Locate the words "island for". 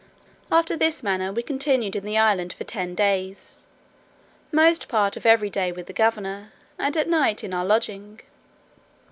2.17-2.63